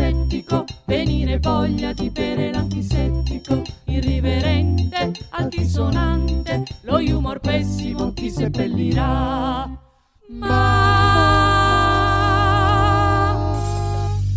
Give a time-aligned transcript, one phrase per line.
[0.00, 9.68] Scettico, venire voglia di bere l'antisettico, irriverente, altisonante, lo humor pessimo ti seppellirà.
[10.28, 10.96] Ma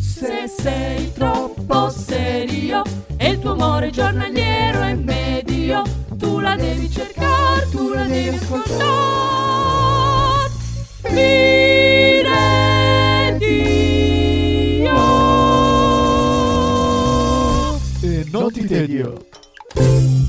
[0.02, 2.82] se sei troppo serio
[3.16, 5.82] e il tuo amore giornaliero è medio,
[6.18, 8.92] tu la devi cercare, tu la devi ascoltare.
[11.10, 12.28] Dire
[13.38, 13.83] Dio.
[18.40, 19.26] Non ti tedio.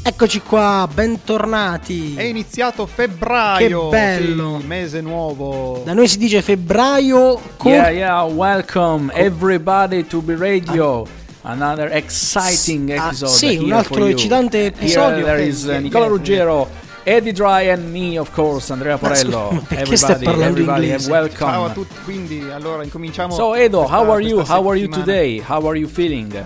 [0.07, 2.15] Eccoci qua, bentornati.
[2.15, 3.89] È iniziato febbraio.
[3.89, 4.59] Che bello.
[4.61, 5.81] sì, mese nuovo.
[5.85, 11.07] Da noi si dice febbraio con Yeah, yeah, welcome everybody to be radio.
[11.47, 13.33] Another exciting Ah, episode.
[13.33, 15.25] sì, here un altro eccitante episodio.
[15.25, 16.69] Here there is uh, Nicola Ruggero,
[17.03, 19.51] Eddie Dry and me, of course, Andrea Ma scusa, Porello.
[19.53, 21.11] ma stai everybody, parlando everybody, inglese?
[21.11, 21.51] welcome.
[21.51, 21.95] Ciao a tutti.
[22.05, 23.35] Quindi, allora incominciamo.
[23.35, 24.41] So Edo, how are you?
[24.47, 25.43] How are you today?
[25.47, 26.45] How are you feeling?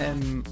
[0.00, 0.42] Ehm,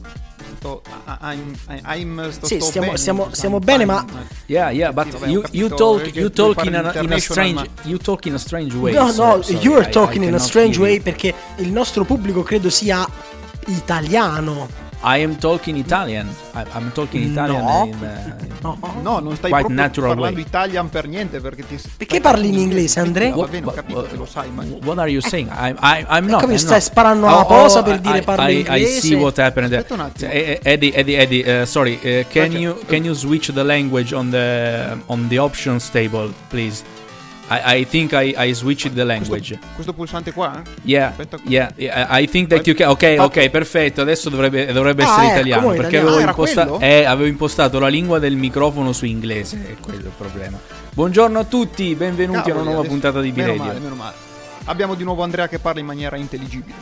[0.58, 0.82] sto,
[1.22, 4.04] I'm, I'm, sto, Sì, sto stiamo- bene, stiamo- I'm stiamo bene, ma-
[4.46, 7.96] Yeah, yeah, but Sì, you, you talk you talk in a, in a strange you
[7.98, 8.92] talk in a strange way.
[8.92, 12.42] No, so- no, sorry, you're I- I in a strange way perché il nostro pubblico
[12.42, 13.06] credo sia
[13.66, 14.86] italiano.
[15.00, 16.26] I am talking Italian.
[16.54, 17.84] I, I'm talking Italian No.
[17.86, 18.76] in, uh, No.
[19.02, 20.44] No, non stai Quite proprio natural parlando way.
[20.46, 23.32] Italian per niente perché ti Perché parli in inglese, Andrea?
[23.32, 25.48] Va bene, ho capito what- lo sai, ma What are you saying?
[25.50, 26.40] I, I, I'm not.
[26.40, 26.82] Come I'm stai not.
[26.82, 29.00] sparando alla posa per dire I- parlo I, I inglese?
[29.00, 29.68] see what happened.
[29.68, 29.82] there.
[29.82, 30.30] Aspetta un attimo.
[30.32, 31.60] Eh, eh, Eddie, Eddie, Eddie.
[31.60, 31.94] uh, sorry.
[31.94, 36.32] uh, can Faccia- you can you switch the language on the on the options table,
[36.48, 36.82] please?
[37.50, 39.56] I, I think I, I switched the language.
[39.56, 40.60] questo, questo pulsante qua?
[40.82, 41.38] Yeah, Aspetta.
[41.44, 42.88] yeah, yeah, I think that you can.
[42.90, 44.02] Ok, ok, perfetto.
[44.02, 45.66] Adesso dovrebbe, dovrebbe Ah, essere ecco, italiano.
[45.68, 46.08] Perché italiano.
[46.08, 49.56] avevo, Ah, imposta- eh, avevo impostato la lingua del microfono su inglese.
[49.66, 50.58] È quello il problema.
[50.92, 53.64] Buongiorno a tutti, benvenuti a Cavoli, una nuova adesso- puntata di meno B-Radio.
[53.64, 54.14] male, meno male.
[54.64, 56.76] Abbiamo di nuovo Andrea che parla in maniera intelligibile.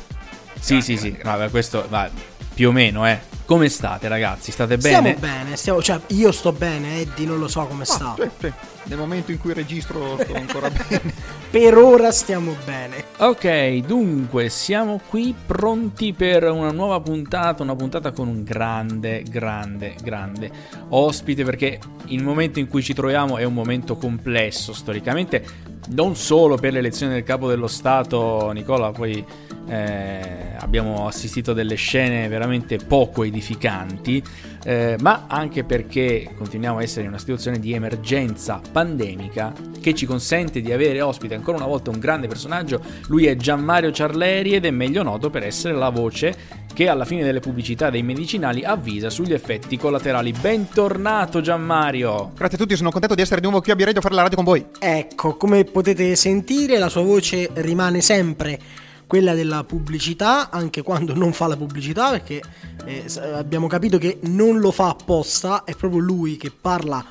[0.59, 1.17] Sì, sì, sì.
[1.23, 2.11] Vabbè, questo va
[2.57, 3.21] più o meno, eh.
[3.45, 4.51] Come state, ragazzi?
[4.51, 5.11] State bene?
[5.11, 8.15] Stiamo bene, stiamo, cioè io sto bene, Eddie non lo so come sta.
[8.19, 8.53] Sì, sì.
[8.85, 11.13] Nel momento in cui registro sto ancora bene.
[11.51, 13.05] Per ora stiamo bene.
[13.19, 19.95] Ok, dunque siamo qui pronti per una nuova puntata, una puntata con un grande, grande,
[20.03, 20.51] grande
[20.89, 25.45] ospite perché il momento in cui ci troviamo è un momento complesso storicamente,
[25.89, 29.25] non solo per l'elezione del capo dello Stato, Nicola, poi
[29.69, 34.23] eh, abbiamo assistito a delle scene veramente poco edificanti,
[34.67, 40.07] eh, ma anche perché continuiamo a essere in una situazione di emergenza pandemica che ci
[40.07, 42.83] consente di avere ospite ancora una volta un grande personaggio.
[43.07, 47.23] Lui è Gianmario Ciarleri ed è meglio noto per essere la voce che alla fine
[47.23, 50.33] delle pubblicità dei medicinali avvisa sugli effetti collaterali.
[50.33, 52.33] Bentornato Gianmario!
[52.35, 54.23] Grazie a tutti, sono contento di essere di nuovo qui a Bireggio a fare la
[54.23, 54.67] radio con voi.
[54.81, 58.59] Ecco, come potete sentire, la sua voce rimane sempre
[59.07, 62.43] quella della pubblicità, anche quando non fa la pubblicità, perché
[62.85, 67.05] eh, s- abbiamo capito che non lo fa apposta, è proprio lui che parla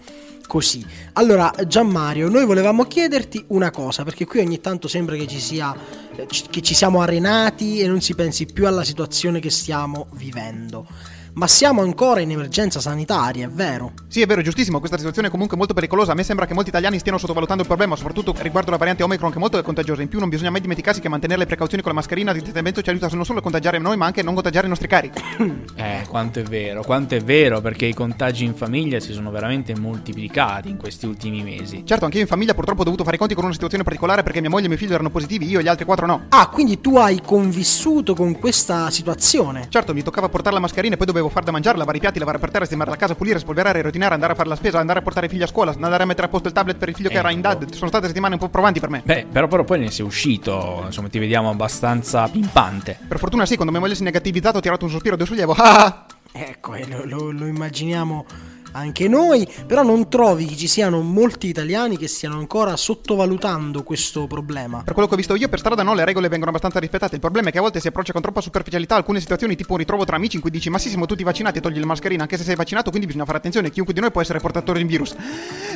[0.48, 0.86] così.
[1.14, 5.76] Allora, Gianmario, noi volevamo chiederti una cosa, perché qui ogni tanto sembra che ci sia
[6.16, 10.86] eh, che ci siamo arenati e non si pensi più alla situazione che stiamo vivendo.
[11.36, 13.92] Ma siamo ancora in emergenza sanitaria, è vero?
[14.08, 16.14] Sì, è vero, è giustissimo, questa situazione è comunque molto pericolosa.
[16.14, 19.32] A me sembra che molti italiani stiano sottovalutando il problema, soprattutto riguardo la variante Omicron
[19.32, 20.02] che è molto contagiosa.
[20.02, 22.82] In più non bisogna mai dimenticarsi che mantenere le precauzioni con la mascherina di trattamento
[22.82, 25.12] ci aiuta non solo a contagiare noi, ma anche a non contagiare i nostri cari.
[25.78, 29.78] Eh, quanto è vero, quanto è vero, perché i contagi in famiglia si sono veramente
[29.78, 31.84] moltiplicati in questi ultimi mesi.
[31.86, 34.24] Certo, anche io in famiglia purtroppo ho dovuto fare i conti con una situazione particolare
[34.24, 36.28] perché mia moglie e mio figlio erano positivi, io e gli altri quattro no.
[36.30, 39.68] Ah, quindi tu hai convissuto con questa situazione?
[39.68, 42.20] Certo, mi toccava portare la mascherina e poi dovevo far da mangiare, lavare i piatti,
[42.20, 45.00] lavare per terra, sistemare la casa, pulire, spolverare, rotinare, andare a fare la spesa, andare
[45.00, 46.96] a portare i figli a scuola, andare a mettere a posto il tablet per il
[46.96, 47.48] figlio che era in Ecco.
[47.66, 47.72] dad.
[47.74, 49.02] Sono state settimane un po' provanti per me.
[49.06, 52.98] Beh, però, però poi ne sei uscito, insomma, ti vediamo abbastanza pimpante.
[53.08, 55.54] Per fortuna sì, quando mia moglie si è negativizzato ho tirato un sospiro di sollievo.
[55.58, 56.06] Ah!
[56.32, 58.26] Ecco, e lo, lo- lo immaginiamo
[58.76, 64.28] anche noi, però non trovi che ci siano molti italiani che stiano ancora sottovalutando questo
[64.28, 64.84] problema.
[64.84, 67.16] Per quello che ho visto io, per strada no, le regole vengono abbastanza rispettate.
[67.16, 69.80] Il problema è che a volte si approccia con troppa superficialità alcune situazioni, tipo un
[69.80, 72.38] ritrovo tra amici in cui dici: Ma sì, siamo tutti vaccinati, togli la mascherina, anche
[72.38, 73.70] se sei vaccinato, quindi bisogna fare attenzione.
[73.70, 75.16] Chiunque di noi può essere portatore di virus.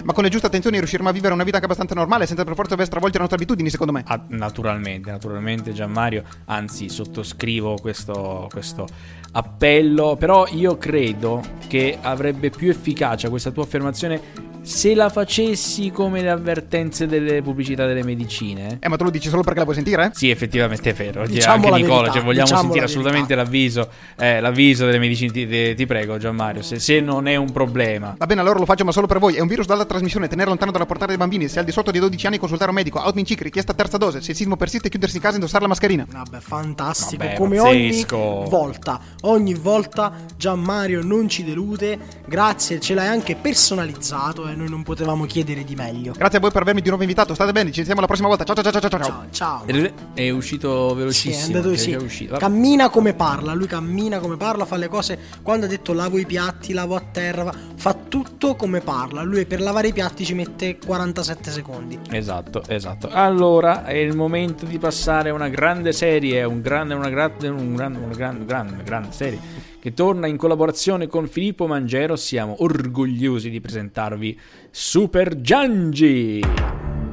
[0.04, 2.54] Ma con le giuste attenzioni riusciremo a vivere una vita anche abbastanza normale, senza per
[2.56, 4.04] forza dover stravolgere le nostre abitudini, secondo me.
[4.06, 8.88] Ah, naturalmente, naturalmente Gianmario, anzi sottoscrivo questo, questo
[9.31, 16.21] appello, però io credo che avrebbe più efficacia questa tua affermazione se la facessi come
[16.21, 18.77] le avvertenze delle pubblicità delle medicine.
[18.80, 20.12] Eh, ma tu lo dici solo perché la vuoi sentire?
[20.13, 21.25] Sì, effettivamente è vero.
[21.25, 25.00] Diciamo anche la Nicola, verità, cioè, vogliamo diciamo sentire la assolutamente l'avviso, eh, l'avviso delle
[25.00, 25.31] medicine.
[25.31, 28.13] Ti, ti- ti prego, Gianmario, se, se non è un problema.
[28.16, 29.33] Va bene, allora lo faccio, ma solo per voi.
[29.36, 31.48] È un virus dalla trasmissione, tenere lontano dalla portata dei bambini.
[31.48, 33.00] Se al di sotto dei 12 anni consultare un medico.
[33.00, 34.21] Outmincic, richiesta terza dose.
[34.21, 36.06] Se il sismo persiste, chiudersi in casa e indossare la mascherina.
[36.07, 37.24] Vabbè, fantastico.
[37.24, 38.18] Vabbè, Come pazzesco.
[38.18, 41.98] ogni volta, ogni volta Gianmario non ci delude.
[42.27, 46.14] Grazie, ce l'hai anche personalizzato e noi non potevamo chiedere di meglio.
[46.16, 47.34] Grazie a voi per avermi di nuovo invitato.
[47.34, 48.44] State bene, ci sentiamo la prossima volta.
[48.44, 49.28] Ciao ciao ciao ciao ciao.
[49.32, 49.94] Ciao, ciao.
[50.14, 51.42] È uscito Sì, velocissimo.
[51.42, 51.92] è andato cioè, sì.
[51.92, 52.38] è uscito.
[52.38, 55.18] Cammina come parla, lui cammina come parla, fa le cose.
[55.42, 59.24] Quando ha detto lavo i piatti, lavo a terra, fa- fa tutto come parla.
[59.24, 62.00] Lui per lavare i piatti ci mette 47 secondi.
[62.12, 63.10] Esatto, esatto.
[63.10, 67.76] Allora è il momento di passare a una grande serie, un grande, una grande, un
[67.76, 72.16] grande, una grande, grande, grande serie che torna in collaborazione con Filippo Mangero.
[72.16, 74.40] Siamo orgogliosi di presentarvi
[74.70, 76.44] Super Giangi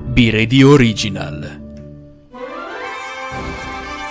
[0.07, 1.65] B-Radio Original.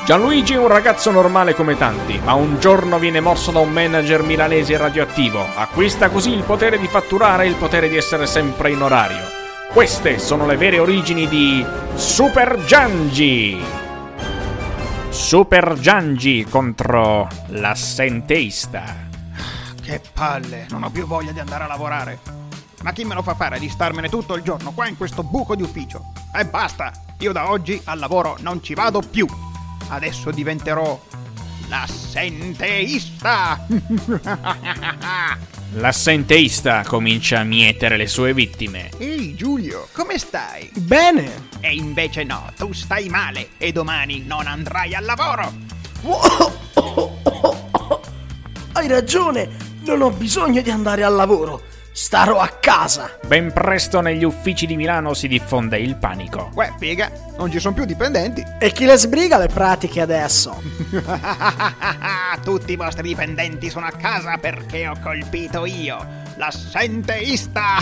[0.05, 4.21] Gianluigi è un ragazzo normale come tanti, ma un giorno viene morso da un manager
[4.21, 5.43] milanese radioattivo.
[5.55, 9.23] Acquista così il potere di fatturare e il potere di essere sempre in orario.
[9.73, 11.65] Queste sono le vere origini di
[11.95, 13.84] Super Giangi.
[15.15, 19.07] Super Giangi contro l'assenteista.
[19.81, 22.19] Che palle, non ho più voglia di andare a lavorare.
[22.83, 25.55] Ma chi me lo fa fare di starmene tutto il giorno qua in questo buco
[25.55, 26.11] di ufficio?
[26.35, 29.25] E basta, io da oggi al lavoro non ci vado più.
[29.87, 31.01] Adesso diventerò
[31.69, 33.65] l'assenteista.
[35.77, 38.91] L'assenteista comincia a mietere le sue vittime.
[38.97, 40.71] Ehi Giulio, come stai?
[40.73, 41.49] Bene.
[41.59, 45.51] E invece no, tu stai male e domani non andrai al lavoro.
[48.71, 49.49] Hai ragione,
[49.81, 51.63] non ho bisogno di andare al lavoro.
[51.97, 53.19] Starò a casa.
[53.25, 56.51] Ben presto negli uffici di Milano si diffonde il panico.
[56.53, 58.43] Uè, figa, non ci sono più dipendenti.
[58.59, 60.61] E chi le sbriga le pratiche adesso?
[62.43, 66.05] Tutti i vostri dipendenti sono a casa perché ho colpito io,
[66.35, 67.77] l'assenteista.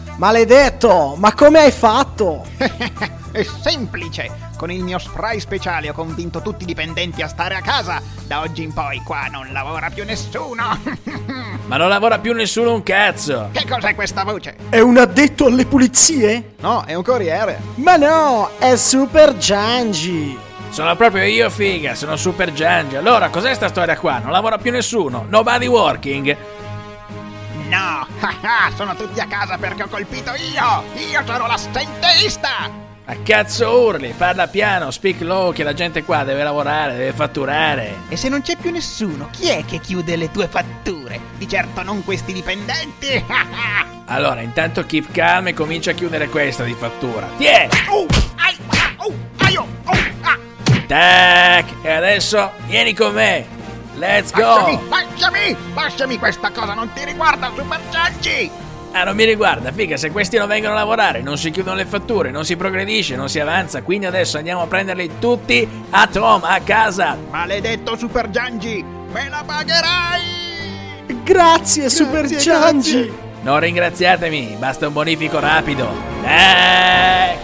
[0.17, 2.45] Maledetto, ma come hai fatto?
[3.31, 7.61] È semplice, con il mio spray speciale ho convinto tutti i dipendenti a stare a
[7.61, 8.01] casa.
[8.27, 10.77] Da oggi in poi qua non lavora più nessuno.
[11.65, 13.49] Ma non lavora più nessuno un cazzo.
[13.53, 14.57] che cos'è questa voce?
[14.69, 16.55] È un addetto alle pulizie?
[16.59, 17.59] No, è un corriere.
[17.75, 20.37] Ma no, è Super Giangi.
[20.69, 22.97] Sono proprio io, figa, sono Super Giangi.
[22.97, 24.19] Allora, cos'è sta storia qua?
[24.19, 25.25] Non lavora più nessuno.
[25.29, 26.35] Nobody working.
[27.71, 28.05] No,
[28.75, 30.83] sono tutti a casa perché ho colpito io.
[31.09, 32.69] Io sono l'assenteista.
[33.05, 38.01] A cazzo urli, parla piano, speak low, che la gente qua deve lavorare, deve fatturare.
[38.09, 41.19] E se non c'è più nessuno, chi è che chiude le tue fatture?
[41.37, 43.23] Di certo non questi dipendenti.
[44.11, 47.29] Allora, intanto keep calm e comincia a chiudere questa di fattura.
[47.37, 47.69] Tiè!
[47.91, 48.05] oh,
[48.35, 50.37] ai, ah, oh, ai, oh, oh, ah.
[50.85, 51.65] Tac!
[51.81, 53.60] E adesso vieni con me.
[54.01, 54.81] Let's Lasciami, go!
[54.89, 58.49] lasciami, lasciami questa cosa, non ti riguarda, Super Giangi!
[58.93, 61.85] Ah, non mi riguarda, figa, se questi non vengono a lavorare, non si chiudono le
[61.85, 66.43] fatture, non si progredisce, non si avanza, quindi adesso andiamo a prenderli tutti a Tom,
[66.43, 67.15] a casa.
[67.29, 71.13] Maledetto Super Giangi, me la pagherai!
[71.23, 72.91] Grazie, Super Grazie, Giangi.
[73.05, 73.29] grazie.
[73.43, 75.87] Non ringraziatemi, basta un bonifico rapido.
[76.25, 77.37] Eh!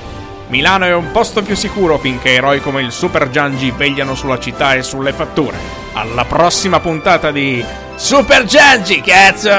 [0.48, 4.74] Milano è un posto più sicuro finché eroi come il Super Giangi vegliano sulla città
[4.74, 5.86] e sulle fatture.
[6.00, 9.50] Alla prossima puntata di Super Giangi, cazzo!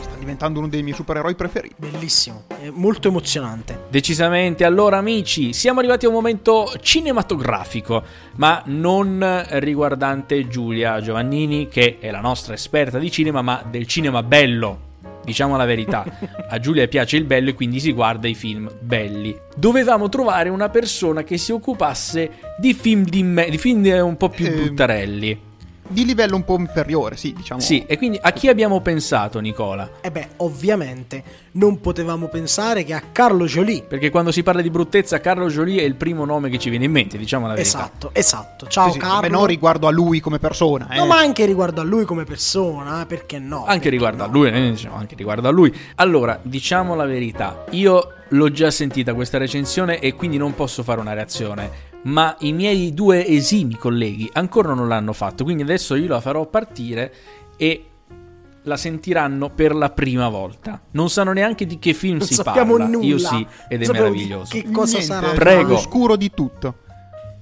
[0.00, 1.74] Sta diventando uno dei miei supereroi preferiti.
[1.76, 3.86] Bellissimo, è molto emozionante.
[3.90, 8.04] Decisamente, allora amici, siamo arrivati a un momento cinematografico,
[8.36, 14.22] ma non riguardante Giulia Giovannini, che è la nostra esperta di cinema, ma del cinema
[14.22, 14.89] bello.
[15.24, 16.04] Diciamo la verità,
[16.48, 19.36] a Giulia piace il bello e quindi si guarda i film belli.
[19.56, 24.28] Dovevamo trovare una persona che si occupasse di film, di me- di film un po'
[24.28, 25.40] più Ehm, bruttarelli.
[25.90, 27.60] Di livello un po' inferiore, sì, diciamo.
[27.60, 29.90] Sì, e quindi a chi abbiamo pensato, Nicola?
[30.00, 33.82] E beh, ovviamente non potevamo pensare che a Carlo Jolie.
[33.82, 36.84] Perché quando si parla di bruttezza, Carlo Jolie è il primo nome che ci viene
[36.84, 37.78] in mente, diciamo la verità.
[37.78, 38.66] Esatto, esatto.
[38.68, 39.20] Ciao Sì, sì, Carlo.
[39.22, 40.96] beh, non riguardo a lui come persona, eh.
[40.96, 43.58] No, ma anche riguardo a lui come persona, eh, perché no?
[43.64, 44.32] Anche Perché riguardo a no?
[44.32, 45.74] lui, eh, diciamo, anche riguardo a lui.
[45.96, 51.00] Allora, diciamo la verità, io l'ho già sentita questa recensione e quindi non posso fare
[51.00, 51.88] una reazione.
[52.02, 56.46] Ma i miei due esimi colleghi ancora non l'hanno fatto, quindi adesso io la farò
[56.46, 57.12] partire
[57.56, 57.84] e
[58.64, 60.80] la sentiranno per la prima volta.
[60.92, 62.64] Non sanno neanche di che film Non si parla.
[62.64, 63.04] nulla.
[63.04, 64.52] Io sì, ed è Non sappiamo meraviglioso.
[64.52, 65.30] Che cosa Niente, sarà?
[65.32, 65.74] Prego.
[65.74, 66.74] Oscuro di tutto.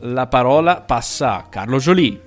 [0.00, 2.22] La parola passa a Carlo Jolie.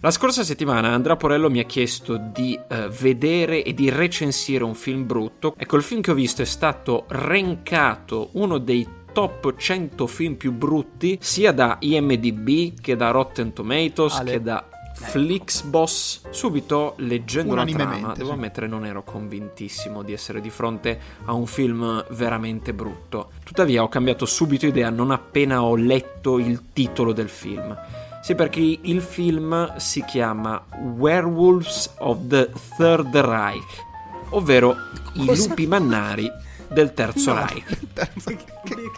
[0.00, 4.74] La scorsa settimana Andrea Porello mi ha chiesto di eh, vedere e di recensire un
[4.74, 5.54] film brutto.
[5.56, 10.52] Ecco, il film che ho visto è stato rankato uno dei top 100 film più
[10.52, 14.30] brutti sia da IMDb che da Rotten Tomatoes Ale.
[14.32, 16.22] che da Flixboss.
[16.30, 21.46] Subito leggendo la trama devo ammettere non ero convintissimo di essere di fronte a un
[21.46, 23.30] film veramente brutto.
[23.44, 27.76] Tuttavia ho cambiato subito idea non appena ho letto il titolo del film.
[28.20, 30.64] Sì, perché il film si chiama
[30.96, 33.84] Werewolves of the Third Reich,
[34.30, 34.74] ovvero
[35.14, 35.48] i Cosa?
[35.48, 36.30] lupi mannari
[36.74, 37.64] del Terzo Reich.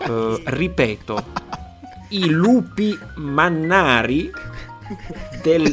[0.08, 1.24] Eh, ripeto,
[2.08, 4.30] i lupi mannari
[5.42, 5.72] del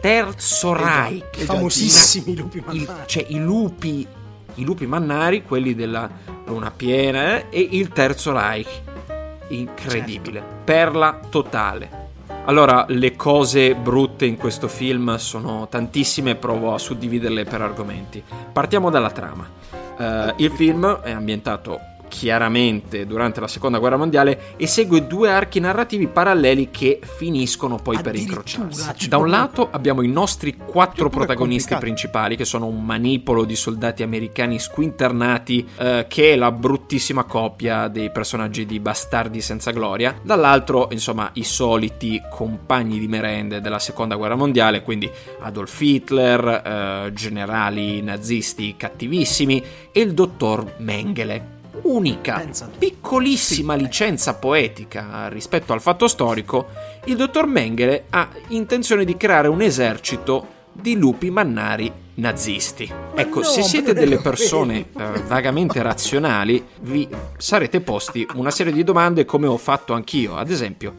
[0.00, 1.38] Terzo Reich.
[1.44, 3.06] Famosissimi lupi Il- mannari.
[3.06, 4.06] cioè i lupi,
[4.54, 6.08] i lupi mannari, quelli della
[6.46, 8.68] luna piena, eh, e il Terzo Reich.
[9.48, 12.04] Incredibile, perla totale.
[12.46, 18.22] Allora, le cose brutte in questo film sono tantissime, provo a suddividerle per argomenti.
[18.52, 19.48] Partiamo dalla trama.
[19.98, 25.60] Eh, il film è ambientato chiaramente durante la seconda guerra mondiale e segue due archi
[25.60, 29.08] narrativi paralleli che finiscono poi per incrociarsi.
[29.08, 34.02] Da un lato abbiamo i nostri quattro protagonisti principali che sono un manipolo di soldati
[34.02, 40.18] americani squinternati eh, che è la bruttissima coppia dei personaggi di Bastardi senza gloria.
[40.22, 45.10] Dall'altro, insomma, i soliti compagni di merende della seconda guerra mondiale, quindi
[45.40, 51.54] Adolf Hitler, eh, generali nazisti cattivissimi e il dottor Mengele.
[51.82, 52.44] Unica,
[52.78, 56.66] piccolissima licenza poetica rispetto al fatto storico,
[57.04, 62.90] il dottor Mengele ha intenzione di creare un esercito di lupi mannari nazisti.
[63.14, 69.24] ecco, se siete delle persone eh, vagamente razionali, vi sarete posti una serie di domande
[69.24, 70.36] come ho fatto anch'io.
[70.36, 70.94] Ad esempio,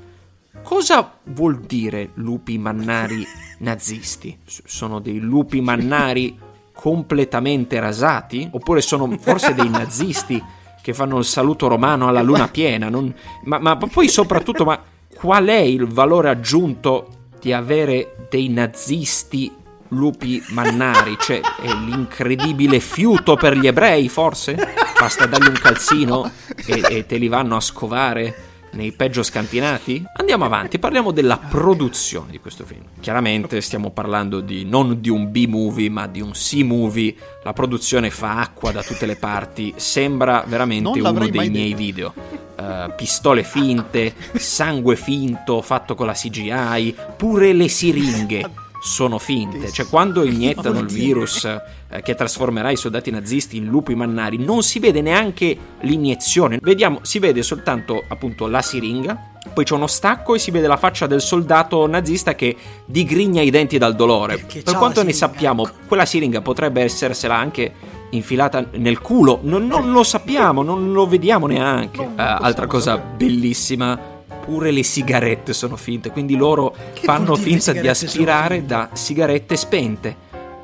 [0.64, 3.26] cosa vuol dire lupi mannari
[3.60, 4.38] nazisti?
[4.46, 6.38] Sono dei lupi mannari
[6.72, 8.48] completamente rasati?
[8.52, 10.42] Oppure sono forse dei nazisti
[10.88, 12.88] che fanno il saluto romano alla luna piena?
[12.88, 13.14] Non-
[13.44, 14.82] ma, ma poi soprattutto, ma
[15.14, 17.08] qual è il valore aggiunto
[17.42, 19.52] di avere dei nazisti
[19.90, 21.18] lupi mannari?
[21.20, 24.56] Cioè, è l'incredibile fiuto per gli ebrei, forse?
[24.98, 26.32] Basta dargli un calzino
[26.66, 30.04] e, e te li vanno a scovare nei peggio scantinati?
[30.16, 32.84] Andiamo avanti, parliamo della produzione di questo film.
[33.00, 37.16] Chiaramente stiamo parlando di non di un B-movie, ma di un C-movie.
[37.44, 41.78] La produzione fa acqua da tutte le parti, sembra veramente uno dei miei detto.
[41.78, 42.14] video.
[42.60, 48.50] Eh, pistole finte, sangue finto fatto con la CGI, pure le siringhe
[48.82, 49.72] sono finte.
[49.72, 54.64] Cioè, quando iniettano il virus eh, che trasformerà i soldati nazisti in lupi mannari, non
[54.64, 56.60] si vede neanche l'iniezione.
[56.62, 59.36] Vediamo, si vede soltanto appunto la siringa.
[59.54, 62.56] Poi c'è uno stacco e si vede la faccia del soldato nazista che
[62.86, 64.36] digrigna i denti dal dolore.
[64.36, 67.74] Perché per quanto ne sappiamo, quella siringa potrebbe essersela anche
[68.12, 69.40] infilata nel culo.
[69.44, 72.02] Non, non lo sappiamo, non lo vediamo neanche.
[72.02, 74.16] Eh, altra cosa bellissima.
[74.48, 80.16] Pure le sigarette sono finte, quindi loro Che fanno finta di aspirare da sigarette spente.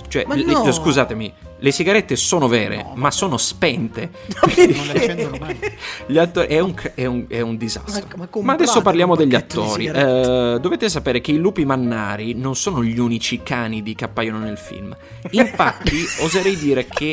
[0.08, 0.72] Cioè, Ma le- no!
[0.72, 4.10] scusatemi, le sigarette sono vere, ma sono spente.
[4.56, 5.60] Non le accendono mai.
[6.18, 8.06] Attori- è, un, è un- è un disastro.
[8.16, 9.88] Ma- Ma, ma adesso parliamo degli attori.
[9.88, 14.58] Eh, dovete sapere che i lupi mannari non sono gli unici cani che appaiono nel
[14.58, 14.96] film.
[15.32, 17.12] Infatti, oserei dire che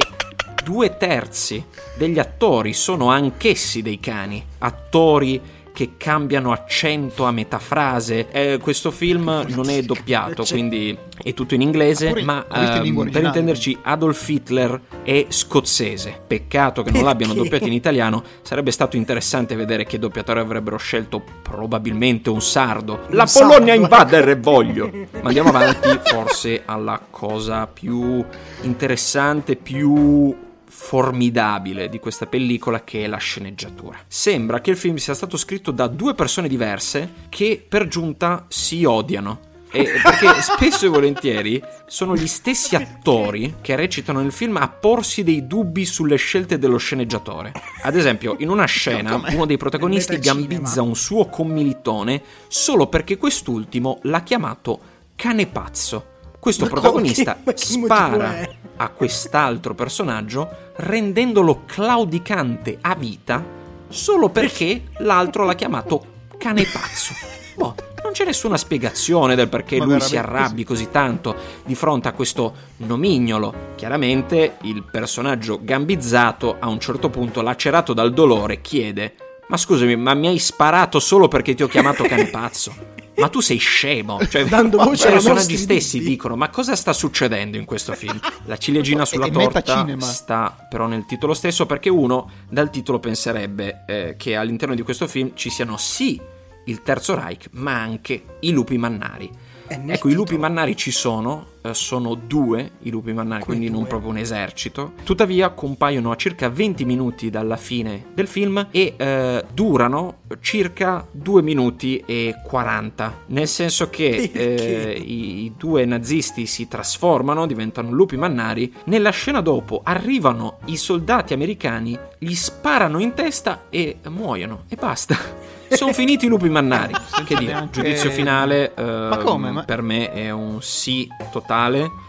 [0.62, 1.64] due terzi
[1.96, 4.44] degli attori sono anch'essi dei cani.
[4.58, 5.40] Attori
[5.80, 8.28] che cambiano accento a metà frase.
[8.30, 12.94] Eh, questo film non è doppiato, quindi è tutto in inglese, Ah, pure- ma in
[12.98, 16.20] ehm, per intenderci Adolf Hitler è scozzese.
[16.26, 18.22] Peccato che non l'abbiano doppiato in italiano.
[18.42, 23.06] Sarebbe stato interessante vedere che doppiatore avrebbero scelto probabilmente un sardo.
[23.08, 23.48] La sardo.
[23.54, 24.90] Polonia invadere voglio.
[25.22, 28.22] Ma andiamo avanti forse alla cosa più
[28.60, 30.48] interessante, più
[30.82, 33.98] formidabile di questa pellicola che è la sceneggiatura.
[34.08, 38.84] Sembra che il film sia stato scritto da due persone diverse che per giunta si
[38.84, 39.48] odiano.
[39.70, 45.22] E perché spesso e volentieri sono gli stessi attori che recitano nel film a porsi
[45.22, 47.52] dei dubbi sulle scelte dello sceneggiatore.
[47.82, 53.98] Ad esempio, in una scena, uno dei protagonisti gambizza un suo commilitone solo perché quest'ultimo
[54.04, 54.80] l'ha chiamato
[55.14, 56.06] cane pazzo.
[56.40, 58.48] Questo protagonista spara?
[58.80, 63.44] A quest'altro personaggio rendendolo claudicante a vita
[63.88, 66.04] solo perché l'altro l'ha chiamato
[66.38, 67.12] cane pazzo.
[67.56, 72.08] Boh, non c'è nessuna spiegazione del perché Ma lui si arrabbi così tanto di fronte
[72.08, 73.52] a questo nomignolo.
[73.76, 79.14] Chiaramente il personaggio gambizzato a un certo punto, lacerato dal dolore, chiede:
[79.50, 82.72] Ma scusami, ma mi hai sparato solo perché ti ho chiamato cane pazzo?
[83.16, 84.24] Ma tu sei scemo.
[84.26, 86.10] Cioè, Dando voce i ai personaggi stessi dubbi.
[86.10, 88.18] dicono: Ma cosa sta succedendo in questo film?
[88.44, 90.00] La ciliegina sulla È torta metacinema.
[90.06, 95.08] sta però nel titolo stesso, perché uno dal titolo penserebbe eh, che all'interno di questo
[95.08, 96.18] film ci siano sì
[96.66, 99.28] il Terzo Reich, ma anche i lupi mannari.
[99.66, 103.86] Ecco, i lupi titolo- mannari ci sono, sono due i lupi mannari, Come quindi non
[103.86, 104.92] proprio un esercito.
[105.04, 111.42] Tuttavia compaiono a circa 20 minuti dalla fine del film e eh, durano circa 2
[111.42, 113.22] minuti e 40.
[113.26, 118.72] Nel senso che eh, i, i due nazisti si trasformano, diventano lupi mannari.
[118.84, 124.62] Nella scena dopo arrivano i soldati americani, gli sparano in testa e muoiono.
[124.68, 125.16] E basta.
[125.70, 126.92] Sono finiti i lupi mannari.
[127.24, 128.74] Che dire, giudizio finale.
[128.74, 129.50] eh, Ma come?
[129.52, 131.48] Ma- Per me è un sì totale.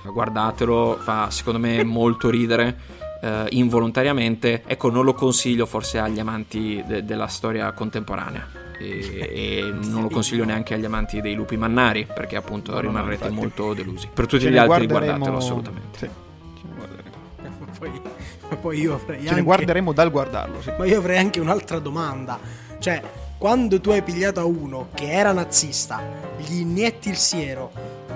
[0.04, 2.78] Guardatelo, fa secondo me molto ridere.
[3.24, 8.48] eh, involontariamente, ecco, non lo consiglio forse agli amanti de- della storia contemporanea.
[8.80, 12.84] E, e non lo consiglio neanche agli amanti dei lupi mannari, perché appunto No, no,
[12.84, 13.34] no, rimarrete infatti.
[13.34, 14.10] molto delusi.
[14.14, 15.98] Per tutti Ce gli altri, guarderemo- guardatelo assolutamente.
[16.00, 16.10] Sì,
[16.60, 17.10] ce ne guarderemo.
[17.78, 18.02] Poi,
[18.50, 19.36] ma poi io avrei Ce anche...
[19.36, 20.72] ne guarderemo dal guardarlo, sì.
[20.78, 22.40] Ma io avrei anche un'altra domanda.
[22.80, 23.02] Cioè,
[23.38, 26.02] quando tu hai pigliato a uno che era nazista,
[26.38, 27.72] gli inietti il siero,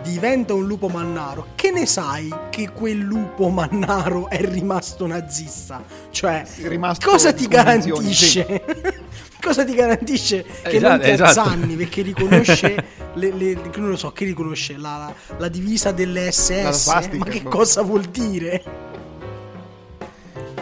[0.06, 5.84] diventa un lupo mannaro, che ne sai che quel lupo mannaro è rimasto nazista?
[6.12, 8.64] Cioè, rimasto cosa ti garantisce?
[9.42, 11.40] cosa ti garantisce che Esatto, non ti esatto.
[11.42, 16.32] azzanni perché riconosce le, le- non lo so che riconosce la, la- la divisa delle
[16.32, 17.50] SS ma che boh.
[17.50, 18.64] cosa vuol dire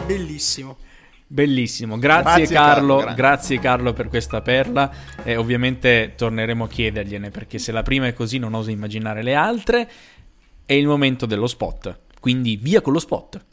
[0.06, 0.76] bellissimo
[1.26, 3.14] Bellissimo, grazie, Grazie, Carlo, Carlo, grazie.
[3.16, 4.90] grazie Carlo per questa perla
[5.22, 9.34] e ovviamente torneremo a chiedergliene perché se la prima è così non oso immaginare le
[9.34, 9.90] altre.
[10.66, 13.44] È il momento dello spot, quindi via con lo spot.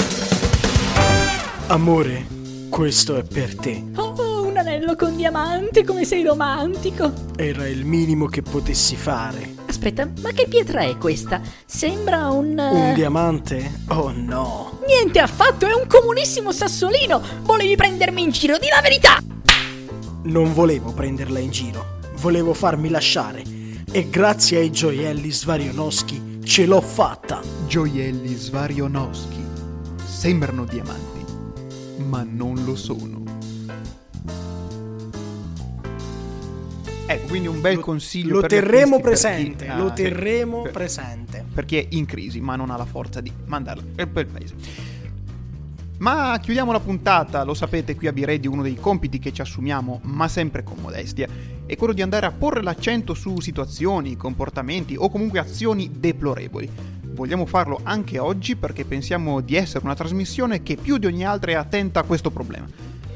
[1.68, 2.26] Amore,
[2.70, 3.84] questo è per te.
[3.96, 4.31] Oh,
[4.82, 7.12] un anello con diamante, come sei romantico.
[7.36, 9.56] Era il minimo che potessi fare.
[9.68, 11.42] Aspetta, ma che pietra è questa?
[11.66, 12.58] Sembra un...
[12.58, 13.82] eh, Un diamante?
[13.90, 14.80] Oh no.
[14.88, 17.22] Niente affatto, è un comunissimo sassolino.
[17.44, 19.18] Volevi prendermi in giro, di la verità.
[20.24, 22.00] Non volevo prenderla in giro.
[22.18, 23.44] Volevo farmi lasciare.
[23.92, 27.42] E grazie ai gioielli Svarionoschi ce l'ho fatta.
[27.68, 29.44] Gioielli Svarionoschi
[30.06, 31.26] sembrano diamanti,
[32.08, 33.21] ma non lo sono.
[37.14, 39.66] Ecco, quindi un bel consiglio Lo terremo presente.
[39.66, 40.04] chi- lo ah, sì.
[40.04, 41.46] terremo Per- presente.
[41.54, 44.56] per chi è in crisi, ma non ha la forza di mandarla per il paese.
[45.98, 50.00] Ma chiudiamo la puntata, lo sapete, qui a B-Radio uno dei compiti che ci assumiamo,
[50.06, 51.28] ma sempre con modestia,
[51.66, 56.70] è quello di andare a porre l'accento su situazioni, comportamenti o comunque azioni deplorevoli.
[57.14, 61.52] Vogliamo farlo anche oggi perché pensiamo di essere una trasmissione che più di ogni altra
[61.52, 62.66] è attenta a questo problema.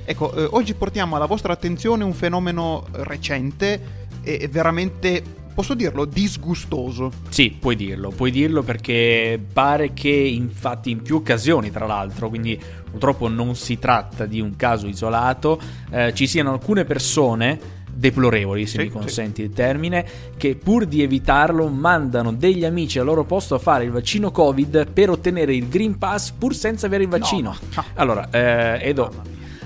[0.05, 7.11] Ecco, eh, oggi portiamo alla vostra attenzione un fenomeno recente e veramente, posso dirlo, disgustoso.
[7.29, 12.59] Sì, puoi dirlo, puoi dirlo perché pare che infatti in più occasioni, tra l'altro, quindi
[12.89, 15.59] purtroppo non si tratta di un caso isolato,
[15.91, 18.91] eh, ci siano alcune persone deplorevoli, se Sì, mi sì.
[18.91, 20.05] consenti il termine,
[20.37, 24.91] che pur di evitarlo mandano degli amici al loro posto a fare il vaccino Covid
[24.91, 27.55] per ottenere il Green Pass pur senza avere il vaccino.
[27.73, 29.11] ma- Allora, eh, Edo,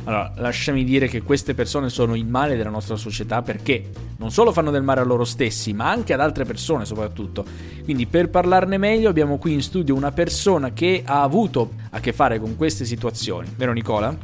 [0.03, 4.51] allora, lasciami dire che queste persone sono il male della nostra società perché non solo
[4.51, 7.45] fanno del male a loro stessi, ma anche ad altre persone soprattutto.
[7.83, 12.13] Quindi per parlarne meglio abbiamo qui in studio una persona che ha avuto a che
[12.13, 13.47] fare con queste situazioni.
[13.55, 14.15] Vero Nicola?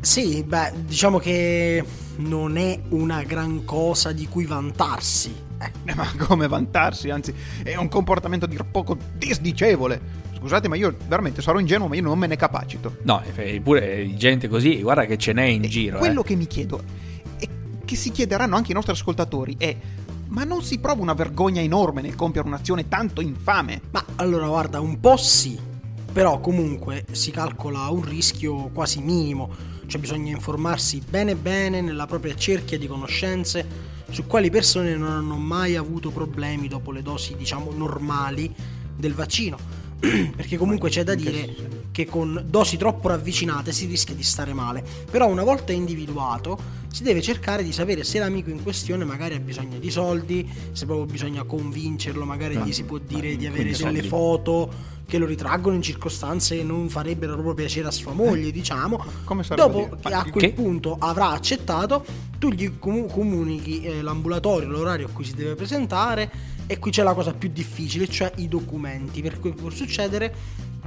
[0.00, 1.84] Sì, beh, diciamo che
[2.16, 5.46] non è una gran cosa di cui vantarsi.
[5.60, 10.26] Eh, Ma come vantarsi, anzi, è un comportamento a dir poco disdicevole.
[10.38, 12.98] Scusate, ma io veramente sarò ingenuo, ma io non me ne capacito.
[13.02, 15.98] No, eppure gente così, guarda che ce n'è in E giro.
[15.98, 16.24] quello eh.
[16.24, 16.82] che mi chiedo,
[17.38, 17.48] e
[17.84, 19.76] che si chiederanno anche i nostri ascoltatori, è:
[20.28, 23.80] ma non si prova una vergogna enorme nel compiere un'azione tanto infame?
[23.90, 25.58] Ma allora, guarda, un po' sì,
[26.12, 29.50] però comunque si calcola un rischio quasi minimo,
[29.86, 33.66] cioè bisogna informarsi bene bene nella propria cerchia di conoscenze
[34.10, 38.54] su quali persone non hanno mai avuto problemi dopo le dosi, diciamo, normali
[38.96, 39.86] del vaccino.
[40.36, 44.84] Perché comunque c'è da dire che con dosi troppo ravvicinate si rischia di stare male.
[45.10, 49.40] Però una volta individuato si deve cercare di sapere se l'amico in questione magari ha
[49.40, 54.02] bisogno di soldi, se proprio bisogna convincerlo, magari gli si può dire di avere delle
[54.02, 59.02] foto che lo ritraggono in circostanze che non farebbero proprio piacere a sua moglie, diciamo.
[59.24, 62.04] come sarebbe Dopo che a quel che- punto avrà accettato,
[62.38, 66.30] tu gli comu- comunichi eh, l'ambulatorio, l'orario a cui si deve presentare
[66.66, 70.34] e qui c'è la cosa più difficile, cioè i documenti, per cui può succedere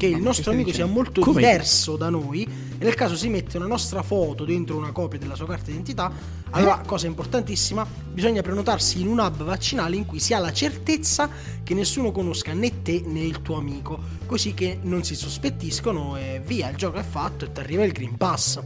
[0.02, 1.00] che il nostro amico sia dicendo?
[1.00, 1.42] molto Come?
[1.42, 5.36] diverso da noi e nel caso si mette una nostra foto dentro una copia della
[5.36, 6.12] sua carta d'identità,
[6.50, 11.30] allora cosa importantissima, bisogna prenotarsi in un hub vaccinale in cui si ha la certezza
[11.62, 16.42] che nessuno conosca né te né il tuo amico, così che non si sospettiscono e
[16.44, 18.60] via, il gioco è fatto e ti arriva il Green Pass.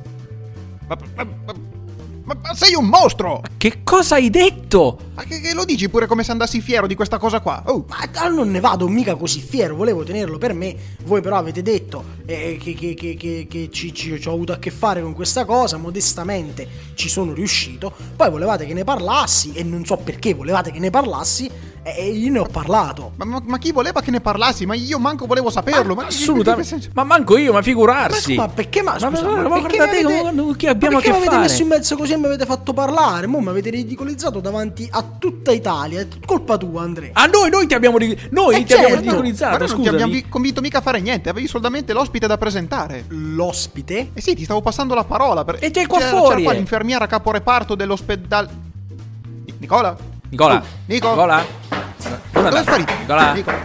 [0.88, 1.75] Ma, ma- ma-
[2.26, 3.42] ma- ma sei un mostro!
[3.58, 5.00] Che cosa hai detto?
[5.16, 7.64] Ma che, che lo dici pure come se andassi fiero di questa cosa qua?
[7.68, 10.76] Oh, Ma non ne vado mica così fiero, volevo tenerlo per me.
[11.06, 14.52] Voi però avete detto eh, che, che- che- che- che ci, ci- ci ho avuto
[14.54, 17.92] a che fare con questa cosa, modestamente ci sono riuscito.
[18.16, 21.50] Poi volevate che ne parlassi e non so perché volevate che ne parlassi
[21.94, 23.12] e io ne ho parlato.
[23.18, 24.66] ma, ma- ma chi voleva che ne parlassi?
[24.66, 25.94] Ma io manco volevo saperlo.
[25.94, 26.90] Ma, Assolutamente.
[26.94, 28.36] Ma manco io, ma figurarsi.
[28.36, 31.02] Ma, ma perché ma, Ma- scusa, ma- ma ma perché guardate avete- chi abbiamo ma
[31.02, 31.42] perché a che mi avete fare?
[31.42, 33.28] messo in mezzo così e mi avete fatto parlare?
[33.28, 36.02] Mo mi avete ridicolizzato davanti a tutta Italia.
[36.02, 37.12] È colpa tua, Andrea.
[37.14, 38.96] A noi, noi ti abbiamo, ri- noi Eh, ti abbiamo certo.
[38.96, 39.58] Ma ridicolizzato.
[39.58, 41.30] noi non ti abbiamo convinto mica a fare niente.
[41.30, 43.06] Avevi solamente l'ospite da presentare.
[43.10, 45.44] L'ospite Eh sì, ti stavo passando la parola.
[45.44, 45.58] Per...
[45.60, 46.56] E c'è qua c'era- fuori, C'era qua eh.
[46.56, 48.50] l'infermiera caporeparto dell'ospedale.
[49.46, 49.96] Ni- Nicola?
[50.28, 50.56] Nicola.
[50.56, 51.10] Oh, Nico?
[51.10, 51.46] Nicola.
[52.46, 52.94] Dove è sparito?
[53.00, 53.34] Nicola.
[53.34, 53.58] Nicola.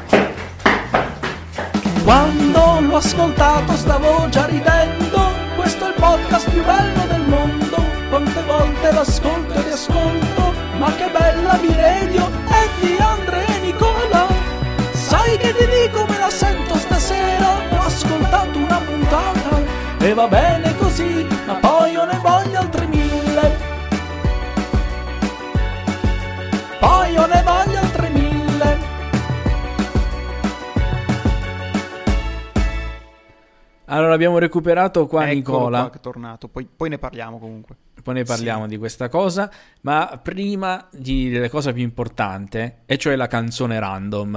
[2.03, 7.77] Quando l'ho ascoltato stavo già ridendo Questo è il podcast più bello del mondo
[8.09, 14.27] Quante volte l'ascolto e riascolto Ma che bella B-Radio è di Andrea e Nicola
[14.93, 19.61] Sai che ti dico me la sento stasera Ho ascoltato una puntata
[19.99, 20.60] E va bene
[33.91, 35.81] Allora abbiamo recuperato qua Eccolo Nicola.
[35.81, 36.49] qua che è tornato.
[36.49, 37.77] Poi, poi ne parliamo comunque.
[38.03, 39.51] Poi ne parliamo di questa cosa.
[39.83, 44.37] Ma prima di della cosa più importante, e cioè la canzone random.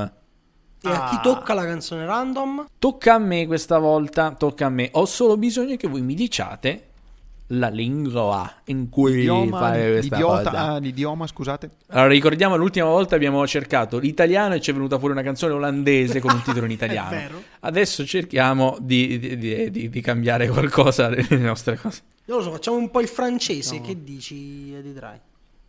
[0.82, 1.20] E a chi Ah.
[1.22, 2.66] tocca la canzone random?
[2.78, 4.89] Tocca a me questa volta, tocca a me.
[4.94, 6.88] Ho solo bisogno che voi mi diciate
[7.58, 10.62] la lingua in cui L'idioma, fare questa l'idiota, cosa.
[10.63, 11.70] ah, l'idioma, scusate.
[11.88, 16.20] Allora, ricordiamo l'ultima volta abbiamo cercato l'italiano e ci è venuta fuori una canzone olandese
[16.20, 17.42] con un titolo in italiano.
[17.62, 22.02] Adesso cerchiamo di, di- di- di- di cambiare qualcosa nelle nostre cose.
[22.26, 23.82] Non lo so, facciamo un po' il francese.
[23.82, 25.20] Che dici, Eddie Dry?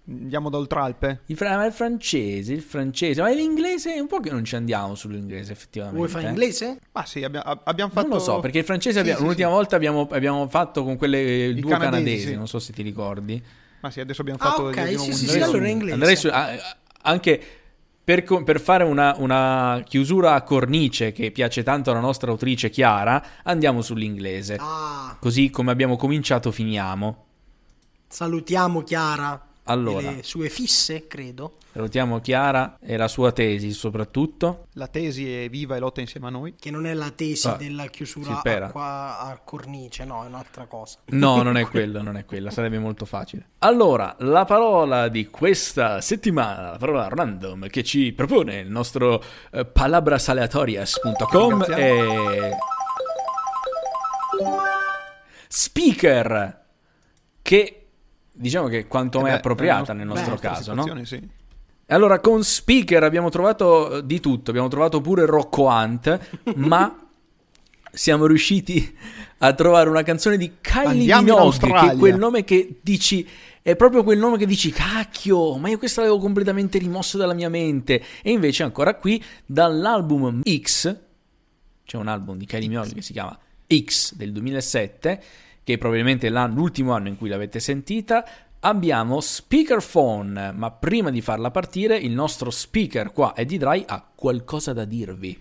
[0.06, 1.22] Andiamo da Oltralpe.
[1.26, 4.54] Il, fra- ma il francese, il francese, ma l'inglese è un po' che non ci
[4.54, 5.96] andiamo sull'inglese effettivamente.
[5.98, 6.28] Vuoi fare eh.
[6.28, 6.78] inglese?
[6.92, 8.08] Ma sì, abbia- ab- abbiamo fatto...
[8.08, 9.54] Non lo so, perché il francese Sì, abbiamo- sì, l'ultima sì.
[9.54, 12.34] volta abbiamo, abbiamo fatto con quelle il I duo canadesi, canadese, sì.
[12.36, 13.42] non so se ti ricordi.
[13.80, 14.62] Ma sì, adesso abbiamo Ah, fatto...
[14.64, 15.92] ok, di nuovo sì, un sì, sì, allora è inglese.
[15.94, 17.42] Andrei su- ah, anche
[18.04, 22.68] per, co- per fare una, una chiusura a cornice che piace tanto alla nostra autrice
[22.68, 24.58] Chiara, andiamo sull'inglese.
[24.60, 27.24] Ah, Così come abbiamo cominciato, finiamo.
[28.06, 29.48] salutiamo Chiara.
[29.66, 30.10] Allora.
[30.10, 31.56] Le sue fisse, credo.
[31.72, 34.66] Salutiamo Chiara e la sua tesi soprattutto.
[34.74, 36.54] La tesi è viva e lotta insieme a noi.
[36.58, 38.66] Che non è la tesi Ah, della si chiusura spera.
[38.66, 40.98] a, qua- a cornice, no, è un'altra cosa.
[41.06, 43.48] No, non è quello, non è quella, sarebbe molto facile.
[43.60, 49.64] Allora, la parola di questa settimana, la parola random che ci propone il nostro eh,
[49.64, 52.50] palabrasaleatorias.com è
[55.48, 56.62] speaker
[57.42, 57.83] che
[58.34, 61.04] diciamo che quanto mai Eh beh, appropriata nel nostro nostra caso, no?
[61.04, 61.42] sì.
[61.88, 66.18] Allora, con speaker abbiamo trovato eh, di tutto, abbiamo trovato pure Rocco Hunt,
[66.56, 66.98] ma
[67.92, 68.96] siamo riusciti
[69.38, 73.28] a trovare una canzone di Kylie Andiamo in Minogue, che è quel nome che dici
[73.62, 77.48] è proprio quel nome che dici cacchio, ma io questo l'avevo completamente rimosso dalla mia
[77.48, 80.94] mente e invece ancora qui dall'album X,
[81.86, 85.22] c'è un album di Kylie Minogue che si chiama X del 2007,
[85.64, 88.24] che è probabilmente l'anno- l'ultimo anno in cui l'avete sentita.
[88.60, 94.72] Abbiamo speakerphone, ma prima di farla partire, il nostro speaker qua, Eddie Dry, ha qualcosa
[94.72, 95.38] da dirvi.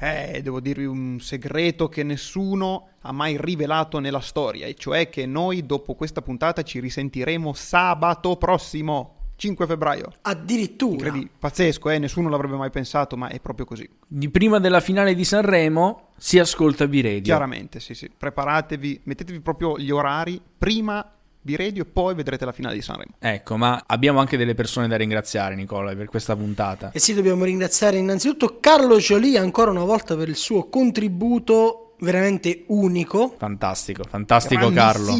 [0.00, 5.26] Eh, devo dirvi un segreto che nessuno ha mai rivelato nella storia, e cioè che
[5.26, 10.12] noi dopo questa puntata ci risentiremo sabato prossimo, 5 febbraio.
[10.22, 10.94] Addirittura.
[10.94, 11.98] Incredibile, pazzesco, eh?
[11.98, 13.88] nessuno l'avrebbe mai pensato, ma è proprio così.
[14.06, 17.22] Di prima della finale di Sanremo si ascolta B-Radio.
[17.22, 18.10] Chiaramente, sì, sì.
[18.14, 21.08] Preparatevi, mettetevi proprio gli orari prima
[21.40, 23.12] B-Radio e poi vedrete la finale di Sanremo.
[23.20, 26.90] Ecco, ma abbiamo anche delle persone da ringraziare, Nicola, per questa puntata.
[26.90, 32.64] E sì, dobbiamo ringraziare innanzitutto Carlo Giolì ancora una volta per il suo contributo veramente
[32.68, 33.34] unico.
[33.36, 35.16] Fantastico, fantastico Carlo.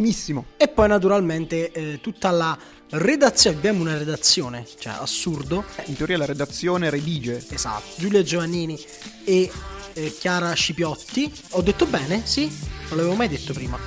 [0.56, 2.58] E poi naturalmente eh, tutta la
[2.90, 5.64] redazione, abbiamo una redazione, cioè assurdo.
[5.86, 7.44] In teoria la redazione redige.
[7.50, 8.78] Esatto, Giulia Giovannini
[9.24, 9.50] e
[9.92, 11.32] eh, Chiara Scipiotti.
[11.50, 12.22] Ho detto bene?
[12.24, 12.44] Sì?
[12.88, 13.78] Non l'avevo mai detto prima.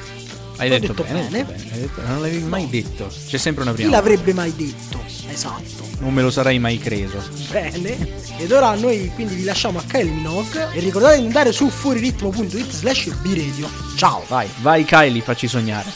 [0.58, 1.44] Hai detto, detto bene, bene.
[1.44, 3.08] detto bene, detto- non l'avevi mai detto.
[3.28, 3.92] C'è sempre una Chi prima.
[3.96, 5.00] l'avrebbe mai detto?
[5.28, 5.90] Esatto.
[6.00, 7.24] Non me lo sarei mai creso.
[7.50, 8.20] Bene.
[8.38, 12.70] Ed ora noi quindi vi lasciamo a Kylie Minogue e ricordate di andare su fuoriritmo.it
[12.70, 13.68] slash b-radio.
[13.96, 14.24] Ciao.
[14.28, 15.90] Vai, vai Kylie, facci sognare.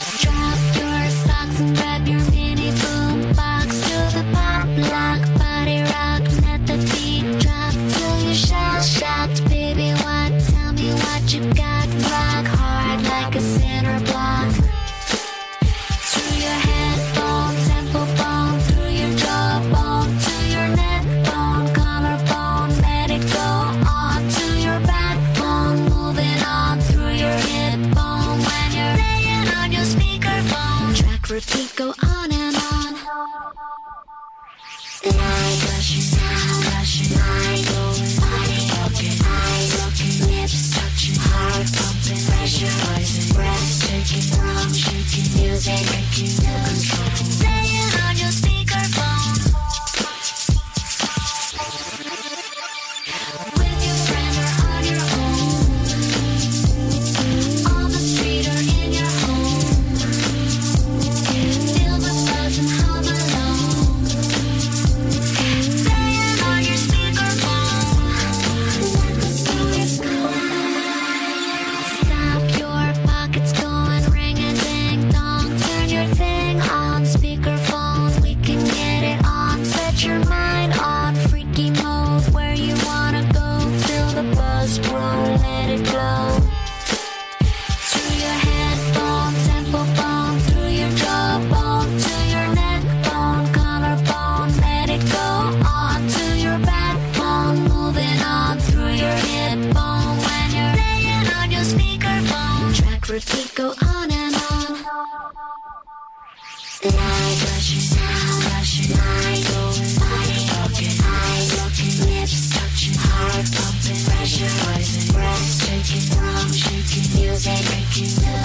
[117.46, 118.45] Make it